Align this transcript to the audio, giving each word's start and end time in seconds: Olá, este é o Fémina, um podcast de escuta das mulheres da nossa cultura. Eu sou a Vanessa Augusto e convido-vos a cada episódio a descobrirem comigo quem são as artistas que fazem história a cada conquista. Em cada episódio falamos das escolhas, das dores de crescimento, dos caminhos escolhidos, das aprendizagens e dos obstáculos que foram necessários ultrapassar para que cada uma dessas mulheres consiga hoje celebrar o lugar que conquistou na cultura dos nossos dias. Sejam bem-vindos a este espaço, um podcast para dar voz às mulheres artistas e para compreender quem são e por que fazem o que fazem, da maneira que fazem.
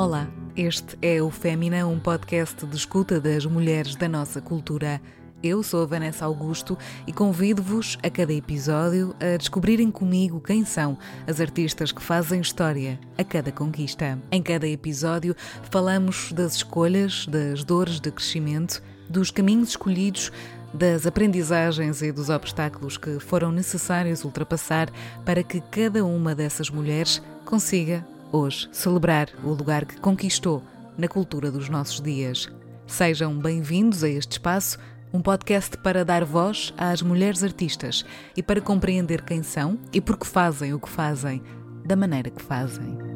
Olá, 0.00 0.26
este 0.56 0.96
é 1.02 1.20
o 1.20 1.30
Fémina, 1.30 1.86
um 1.86 2.00
podcast 2.00 2.64
de 2.64 2.74
escuta 2.74 3.20
das 3.20 3.44
mulheres 3.44 3.94
da 3.94 4.08
nossa 4.08 4.40
cultura. 4.40 4.98
Eu 5.42 5.62
sou 5.62 5.82
a 5.82 5.86
Vanessa 5.86 6.24
Augusto 6.24 6.78
e 7.06 7.12
convido-vos 7.12 7.98
a 8.02 8.08
cada 8.08 8.32
episódio 8.32 9.14
a 9.20 9.36
descobrirem 9.36 9.90
comigo 9.90 10.40
quem 10.40 10.64
são 10.64 10.96
as 11.26 11.38
artistas 11.38 11.92
que 11.92 12.00
fazem 12.00 12.40
história 12.40 12.98
a 13.18 13.22
cada 13.22 13.52
conquista. 13.52 14.18
Em 14.32 14.42
cada 14.42 14.66
episódio 14.66 15.36
falamos 15.70 16.32
das 16.32 16.54
escolhas, 16.54 17.26
das 17.26 17.62
dores 17.62 18.00
de 18.00 18.10
crescimento, 18.10 18.82
dos 19.06 19.30
caminhos 19.30 19.68
escolhidos, 19.68 20.32
das 20.72 21.06
aprendizagens 21.06 22.00
e 22.00 22.10
dos 22.10 22.30
obstáculos 22.30 22.96
que 22.96 23.20
foram 23.20 23.52
necessários 23.52 24.24
ultrapassar 24.24 24.88
para 25.26 25.42
que 25.42 25.60
cada 25.60 26.02
uma 26.06 26.34
dessas 26.34 26.70
mulheres 26.70 27.20
consiga 27.44 28.02
hoje 28.32 28.68
celebrar 28.72 29.28
o 29.42 29.50
lugar 29.50 29.84
que 29.84 30.00
conquistou 30.00 30.62
na 30.96 31.08
cultura 31.08 31.50
dos 31.50 31.68
nossos 31.68 32.00
dias. 32.00 32.48
Sejam 32.86 33.38
bem-vindos 33.38 34.04
a 34.04 34.08
este 34.08 34.32
espaço, 34.32 34.78
um 35.12 35.20
podcast 35.20 35.76
para 35.78 36.04
dar 36.04 36.24
voz 36.24 36.72
às 36.76 37.02
mulheres 37.02 37.42
artistas 37.42 38.04
e 38.36 38.42
para 38.42 38.60
compreender 38.60 39.22
quem 39.22 39.42
são 39.42 39.78
e 39.92 40.00
por 40.00 40.16
que 40.16 40.26
fazem 40.26 40.72
o 40.72 40.80
que 40.80 40.88
fazem, 40.88 41.42
da 41.84 41.96
maneira 41.96 42.30
que 42.30 42.42
fazem. 42.42 43.09